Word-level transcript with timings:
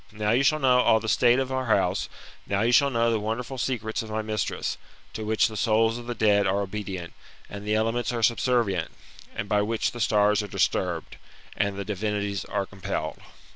Now 0.11 0.31
you 0.31 0.41
shall 0.41 0.57
know 0.57 0.79
all 0.81 0.99
the 0.99 1.07
state 1.07 1.37
of 1.37 1.51
our 1.51 1.67
bouse; 1.67 2.09
now 2.47 2.61
you 2.63 2.71
shall 2.71 2.89
know 2.89 3.11
the 3.11 3.19
wonderful 3.19 3.59
secrets 3.59 4.01
of 4.01 4.09
my 4.09 4.23
mistress, 4.23 4.79
to 5.13 5.23
which 5.23 5.47
the 5.47 5.55
souls 5.55 5.99
of 5.99 6.07
the 6.07 6.15
dead 6.15 6.47
are 6.47 6.61
obedient, 6.61 7.13
and 7.47 7.67
the 7.67 7.75
elements 7.75 8.11
are 8.11 8.23
subsenrient, 8.23 8.87
and 9.35 9.47
by 9.47 9.61
which 9.61 9.91
the 9.91 10.01
stars 10.01 10.41
are 10.41 10.47
disturbed, 10.47 11.17
and 11.55 11.77
the 11.77 11.85
divinities 11.85 12.45
are 12.45 12.65
compelled. 12.65 13.19